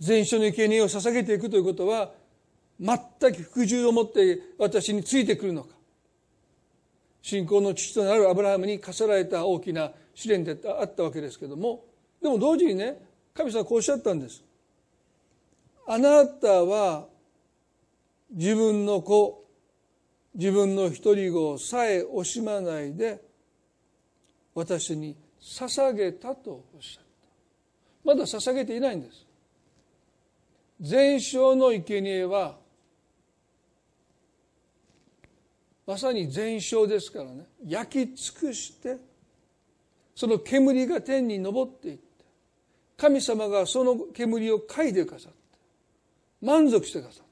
[0.00, 2.12] 全書の生贄を捧げていくということは
[2.80, 2.98] 全
[3.34, 5.77] く服従を持って私についてくるのか。
[7.28, 11.84] 信仰の父となるアブラハムに課せられた大きな試練であったわけですけども
[12.22, 14.42] でも同時にね神様はこうおっしゃったんです。
[15.86, 17.06] あなたは
[18.30, 19.44] 自分の子
[20.34, 23.20] 自分の一人子さえ惜しまないで
[24.54, 27.10] 私に捧げたとおっしゃった。
[28.04, 29.26] まだ捧げていないんです。
[30.80, 32.56] 全焼の生贄は
[35.88, 37.46] まさに全焼ですからね。
[37.66, 38.98] 焼き尽くして
[40.14, 42.02] その煙が天に昇っていって
[42.94, 45.38] 神様がその煙を嗅いでくださって
[46.42, 47.24] 満足してくださっ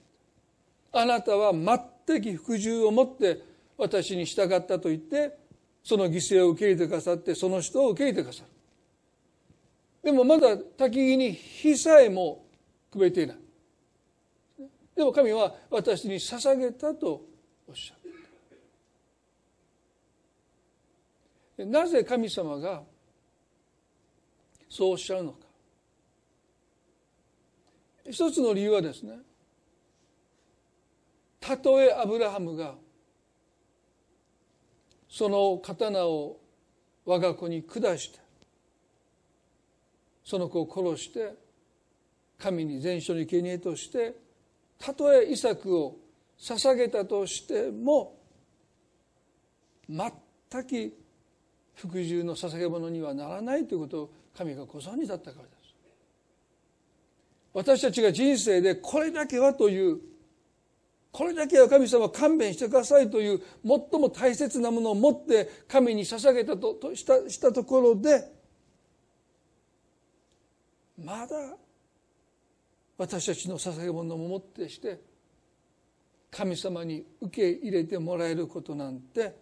[0.90, 3.42] たあなたは全く服従を持って
[3.76, 5.36] 私に従ったと言って
[5.84, 8.48] その犠牲を受け入れてくださってその人を受け入れてくださる。
[10.02, 12.46] でもまだ焚き木に火さえも
[12.90, 13.36] くべていない。
[14.96, 17.22] でも神は私に捧げたと
[17.68, 18.05] おっしゃる。
[21.58, 22.82] なぜ神様が
[24.68, 25.38] そうおっしゃるのか。
[28.08, 29.18] 一つの理由はですね
[31.40, 32.74] たとえアブラハムが
[35.08, 36.38] その刀を
[37.04, 38.18] 我が子に下して
[40.24, 41.34] その子を殺して
[42.38, 44.14] 神に全書に生贄として
[44.78, 45.96] たとえイサクを
[46.38, 48.18] 捧げたとしても
[49.88, 50.10] 全
[50.50, 51.05] く
[51.76, 55.74] 服従の捧げ物にはならないということを神がご存知だったからです。
[57.52, 59.98] 私たちが人生でこれだけはという
[61.10, 68.30] これだけは神様勘弁してくださいという最も大切なものを持って神に捧げたととしたしたところで
[71.02, 71.56] まだ
[72.98, 75.00] 私たちの捧げ物ももってして
[76.30, 79.34] 神様に受け入れてもらえることなんて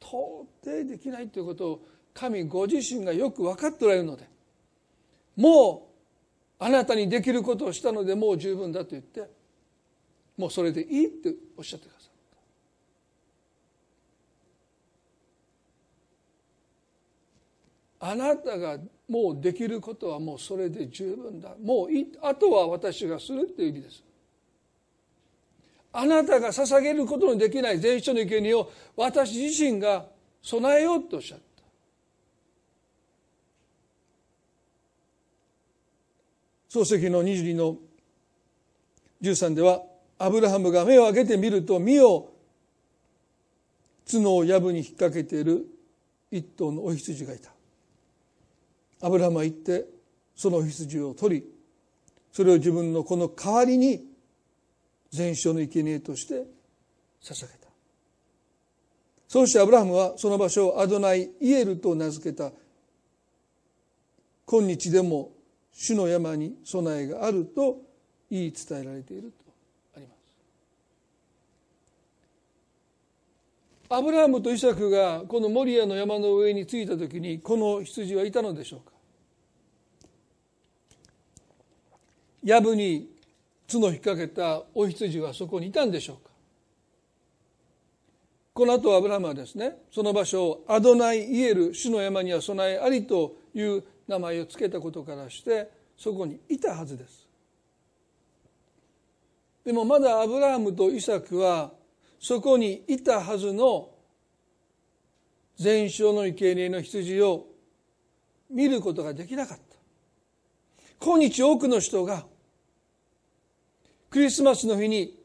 [0.00, 1.80] 到底できないということを
[2.12, 4.28] 神ご自身がよく分かっておられるので
[5.36, 5.88] も
[6.58, 9.30] うあなたにできることをしたのでもう十分だと言って
[10.36, 12.10] もうそれでいいっておっしゃってくださっ
[18.00, 18.06] た。
[18.12, 18.78] あなたが
[19.08, 21.54] もうできることはもうそれで十分だ。
[21.62, 24.02] もういあとは私がするっていう意味です。
[25.92, 30.06] あなたが捧げることのできない全人の生贄を私自身が
[30.42, 31.44] 備えようとおっしゃった。
[36.70, 37.76] 漱石の22の
[39.20, 39.82] 13では
[40.18, 42.32] アブラハムが目を開けてみると身を
[44.10, 45.66] 角を藪に引っ掛けている
[46.30, 47.50] 一頭のお羊がいた。
[49.02, 49.86] アブラハムは行って
[50.36, 51.44] そのお羊を取り
[52.32, 54.09] それを自分のこの代わりに
[55.10, 56.34] 全焼の生贄として
[57.22, 57.68] 捧げた。
[59.28, 62.50] そうしてアブラハムはその場所をアドナイ・イエルと名付けた。
[64.46, 65.30] 今日でも
[65.72, 67.78] 主の山に備えがあると
[68.30, 69.52] 言い伝えられていると
[69.96, 70.12] ありま
[73.88, 73.94] す。
[73.94, 78.92] アブラハムとイサクがこのモリアの山の上に着いた時にこの羊はいたのでしょうか。
[82.42, 83.09] 藪に
[83.70, 86.30] 角を引っ掛けたお羊はそこにいたんでしょうか。
[88.52, 97.26] この後アブラハムはですねその場所をアドナイ・イエル主の山には備えありという名前を付けたことからしてそこにいたはずです。
[99.64, 101.70] でもまだアブラハムとイサクは
[102.18, 103.90] そこにいたはずの
[105.56, 107.46] 全焼の生贄の羊を
[108.50, 109.62] 見ることができなかった。
[110.98, 112.26] 今日多くの人が
[114.10, 115.16] クリスマスの日に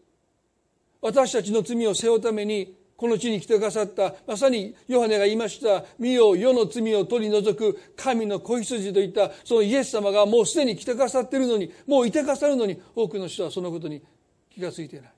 [1.02, 14.02] 私たちの罪を背負うためにこの地に来てくださったまさにヨハネが言いました「身を世の罪を取り除く神の子羊」といったそのイエス様がもうすでに来てくださっているのにもういてくださるのに多くの人はそのことに
[14.50, 15.12] 気が付いていない。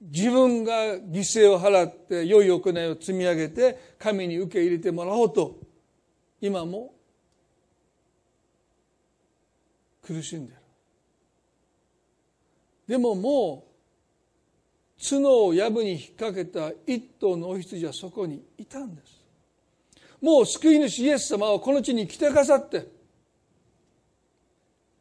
[0.00, 5.58] 自分が犠牲を払って良い行いを積み上げて神に受け入れてもらおうと
[6.42, 6.94] 今も
[10.02, 10.63] 苦しんでいる。
[12.86, 13.74] でももう
[15.02, 19.20] 角を藪に引っ掛けた一頭のお羊はそこにいたんです。
[20.20, 22.88] もう救い主イエス様はこの地に来てくださって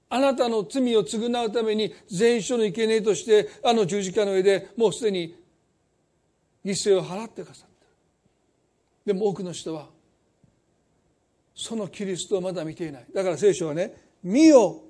[0.09, 5.35] あなたの罪を償うために全書の生贄としてあの十字架の上でもうすでに
[6.65, 7.85] 犠牲を払ってくださった
[9.05, 9.87] でも多くの人は
[11.55, 13.05] そのキリストをまだ見ていない。
[13.13, 14.81] だから聖書はね「見よ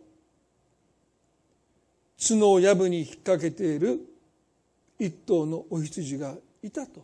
[2.27, 3.99] 角を藪に引っ掛けている
[4.97, 7.03] 一頭のお羊がいたと。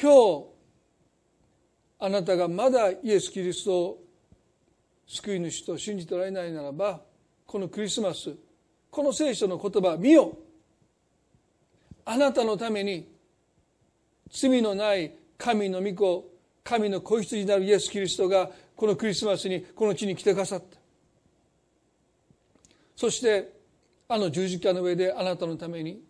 [0.00, 0.52] 今日
[2.00, 4.04] あなたがまだイエス・キリストを
[5.06, 7.00] 救い主と信じておられないならば
[7.46, 8.34] このクリスマス
[8.90, 10.36] この聖書の言葉見よ
[12.04, 13.08] あなたのために
[14.30, 16.32] 罪のない神の御子
[16.64, 20.81] 神の子羊なるイエス・キリストがこのクリスマスにこの地に来てくださった。
[22.96, 23.52] そして
[24.08, 26.02] あの十字架の上であなたのために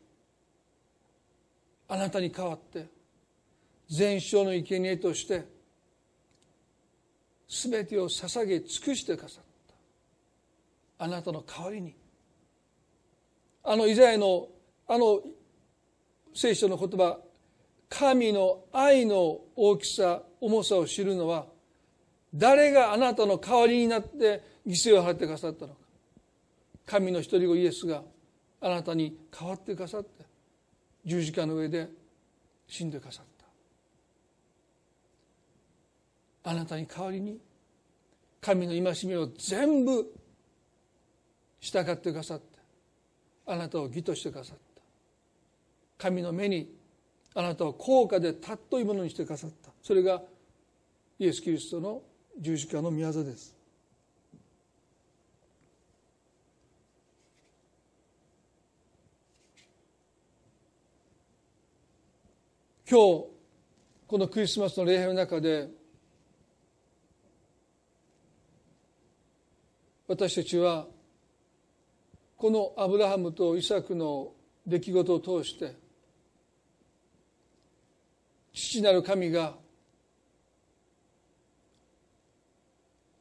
[1.89, 2.87] あなたに代わって
[3.89, 5.47] 全焼の生贄として
[7.49, 9.45] 全てを捧げ尽くしてくださっ
[10.99, 11.05] た。
[11.05, 11.95] あなたの代わりに。
[13.63, 14.49] あのイザヤの
[14.89, 15.21] あの
[16.35, 17.19] 聖書の言葉
[17.91, 21.45] 神の愛の大きさ重さを知るのは
[22.35, 25.82] 誰があなたの代わりになって犠牲を払ってくださったのか。
[26.87, 28.03] 神の一人子イエスが
[28.61, 30.25] あなたに代わってくださって
[31.05, 31.89] 十字架の上で
[32.67, 33.25] 死んでくださっ
[36.45, 36.51] た。
[36.51, 37.39] あなたに代わりに
[38.41, 40.13] 神の戒めを全部
[41.61, 42.59] 従ってくださって
[43.47, 44.63] あなたを義としてくださった。
[45.99, 46.75] 神の目に
[47.35, 49.71] あなたを高価で尊いものにしてくださった。
[49.83, 50.23] それが
[51.19, 52.03] イエス・キリストの
[52.39, 53.55] 十字架の御業です。
[62.93, 63.25] 今日
[64.07, 65.67] このクリスマスの礼拝の中で
[70.07, 70.85] 私たちは
[72.37, 74.35] このアブラハムとイサクの
[74.67, 75.75] 出来事を通して
[78.53, 79.55] 父なる神が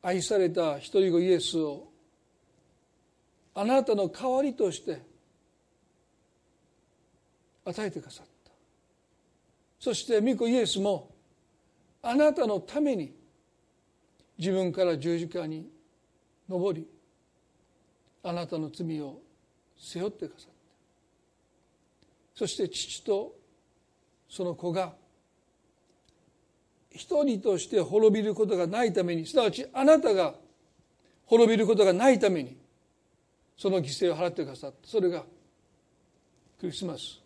[0.01, 1.87] 愛された一人子イエスを
[3.55, 5.01] あなたの代わりとして
[7.63, 8.30] 与えてくださった。
[9.81, 11.09] そして御子イエスも
[12.03, 13.11] あなたのために
[14.37, 15.67] 自分から十字架に
[16.47, 16.87] 上り
[18.23, 19.19] あなたの罪を
[19.75, 23.35] 背負ってくださったそして父と
[24.29, 24.93] その子が
[26.91, 30.35] 一人として滅びることがないためにすなわちあなたが
[31.25, 32.55] 滅びることがないために
[33.57, 35.23] その犠牲を払ってくださったそれが
[36.59, 37.19] クリスマス。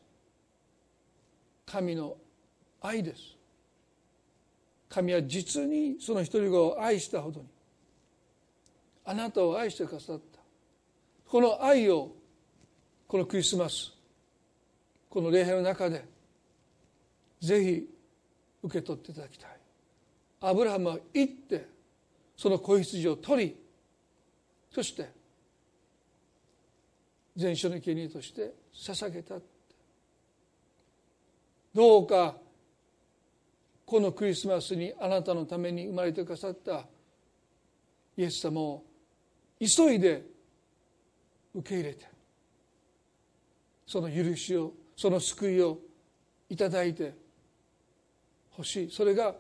[1.66, 2.16] 神の
[2.86, 3.36] 愛です。
[4.90, 7.48] 神は実にその一人子を愛したほどに
[9.04, 10.40] あなたを愛してくださった。
[11.28, 12.12] この愛を
[13.08, 13.92] このクリスマス
[15.10, 16.06] この礼拝の中で
[17.42, 17.90] ぜひ
[18.64, 19.50] 受け取っていただきたい。
[20.42, 21.68] アブラハムは行って
[22.38, 23.56] その子羊を取り
[24.72, 25.10] そして
[27.36, 29.36] 全書の生贄として捧げた
[31.74, 32.36] どうか
[33.86, 36.86] このクリスマスにあなたのために生まれてくださった
[38.18, 38.84] イエス様を
[39.60, 40.24] 急いで
[41.54, 42.06] 受け入れて
[43.86, 45.80] その許しをその救いを
[46.50, 47.14] いただいて
[48.52, 48.92] ほしい。
[48.92, 49.36] それが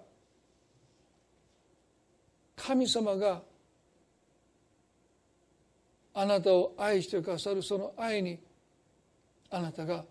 [2.56, 3.42] 神様が
[6.14, 8.40] あなたを愛してくださるその愛に
[9.50, 10.06] あなたが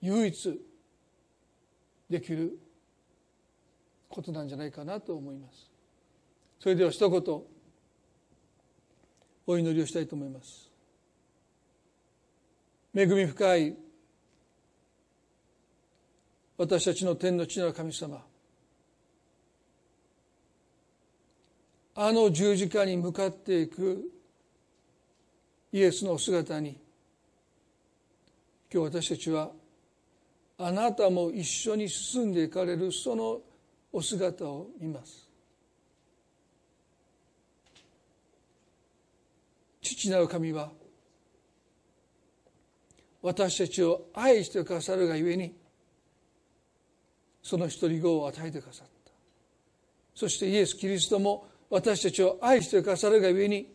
[0.00, 0.60] 唯一
[2.08, 2.58] できる
[4.08, 5.70] ことなんじゃないかなと思います。
[6.60, 7.42] それでは一言
[9.46, 10.70] お祈りをしたいと思います。
[12.94, 13.76] 恵み深い
[16.56, 18.24] 私たちの天の地の神様
[21.94, 24.10] あの十字架に向かっていく
[25.72, 26.78] イエスの姿に
[28.72, 29.50] 今日私たちは
[30.58, 33.40] あなたも一緒に進んでいかれるその
[33.96, 35.26] お姿を見ます。
[39.80, 40.70] 父なる神は
[43.22, 45.56] 私たちを愛してくださるがゆえに
[47.42, 49.12] その一人子を与えてくださった。
[50.14, 53.72] そしてイエス・キリストも私たちを愛してくださるがゆえに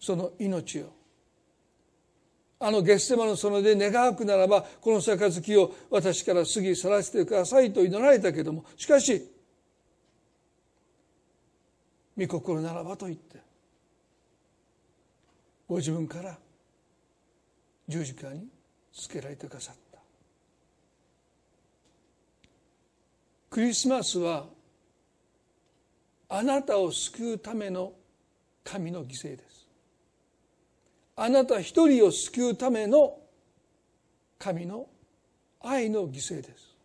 [0.00, 0.97] その命を
[2.60, 9.30] あのゲッセマの園で願わくならばこの杯を私から過ぎ去らせてくださいと祈られたけどもしかし
[12.16, 13.38] 御心ならばと言って
[15.68, 16.36] ご自分から
[17.86, 18.48] 十字架に
[18.92, 19.98] つけられてくださった。
[23.50, 24.46] クリスマスは
[26.28, 27.92] あなたを救うための
[28.62, 29.47] 神の犠牲です。
[31.20, 33.18] あなた一人を救うための
[34.38, 34.86] 神の
[35.60, 36.76] 愛の犠牲です。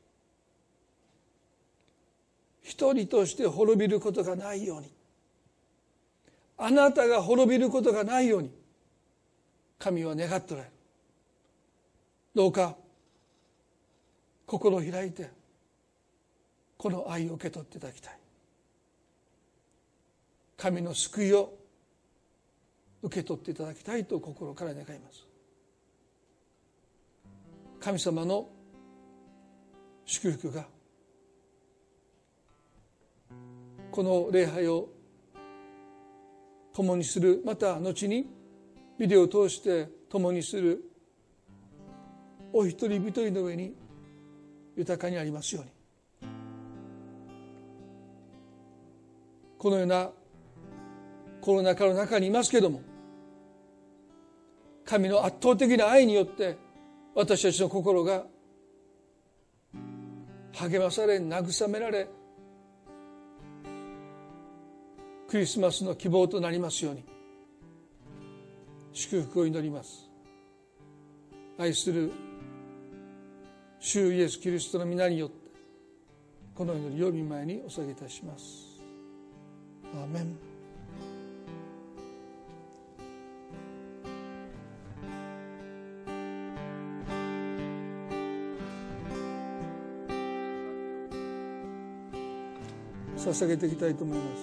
[2.63, 4.91] 一人として滅びることがないように。
[6.57, 8.51] あなたが滅びることがないように。
[9.77, 10.73] 神は願っておられる。
[12.33, 12.75] どうか
[14.47, 15.29] 心を開いて
[16.75, 18.17] この愛を受け取っていただきたい。
[20.57, 21.53] 神の救いを
[23.03, 25.27] 受け取っていただきたいと心から願います。
[27.81, 28.47] 神様の
[30.05, 30.65] 祝福が
[33.91, 34.89] この礼拝を
[36.73, 38.25] 共にするまた後に
[38.97, 40.81] ビデオを通して共にする
[42.53, 43.75] お一人一人の上に
[44.77, 45.71] 豊かにありますように。
[49.57, 50.09] このような
[51.41, 52.92] コロナ禍の中にいますけども
[54.85, 56.57] 神の圧倒的な愛によって
[57.15, 58.25] 私たちの心が
[60.53, 62.07] 励まされ慰められ
[65.27, 67.03] クリスマスの希望となりますように
[68.91, 70.07] 祝福を祈ります。
[71.57, 72.11] 愛する
[73.79, 75.43] 主イエス・キリストの皆によって
[76.55, 78.79] この祈りを見舞いにお下げいたします。
[79.95, 80.52] アーメン。
[93.23, 94.41] 捧げていきたいと思います。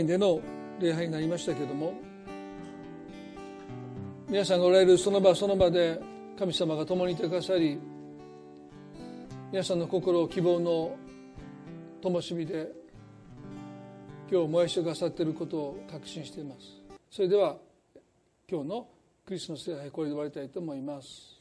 [0.00, 0.40] インでの
[0.80, 1.94] 礼拝になりましたけれども
[4.28, 6.00] 皆さんがおられるその場その場で
[6.38, 7.78] 神様が共にいてくださり
[9.52, 10.96] 皆さんの心を希望の
[12.00, 12.70] 灯火で
[14.30, 16.60] 今日燃やしてくださっていることを確信しています。
[17.10, 17.56] それでは
[18.48, 18.88] 今日の
[19.26, 21.39] クリスマス礼拝これで終わりたいと思います。